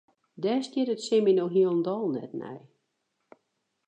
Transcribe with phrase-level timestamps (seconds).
[0.43, 2.59] Dêr stiet it sin my no hielendal net nei.